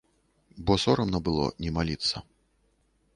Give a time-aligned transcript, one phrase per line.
[0.69, 2.15] Бо сорамна было не маліцца.